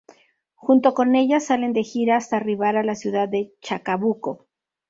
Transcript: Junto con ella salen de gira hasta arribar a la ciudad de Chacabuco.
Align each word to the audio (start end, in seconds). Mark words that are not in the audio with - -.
Junto 0.55 0.95
con 0.95 1.13
ella 1.13 1.39
salen 1.39 1.73
de 1.73 1.83
gira 1.83 2.17
hasta 2.17 2.37
arribar 2.37 2.75
a 2.75 2.83
la 2.83 2.95
ciudad 2.95 3.29
de 3.29 3.53
Chacabuco. 3.61 4.47